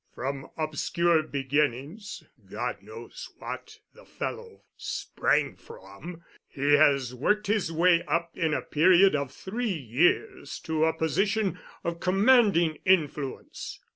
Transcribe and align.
From 0.15 0.49
obscure 0.57 1.21
beginnings—God 1.21 2.81
knows 2.81 3.29
what 3.37 3.77
the 3.93 4.03
fellow 4.03 4.63
sprang 4.75 5.55
from—he 5.55 6.73
has 6.73 7.13
worked 7.13 7.45
his 7.45 7.71
way 7.71 8.01
up 8.07 8.35
in 8.35 8.51
a 8.51 8.63
period 8.63 9.15
of 9.15 9.31
three 9.31 9.69
years 9.77 10.57
to 10.61 10.85
a 10.85 10.93
position 10.97 11.59
of 11.83 11.99
commanding 11.99 12.79
influence. 12.83 13.79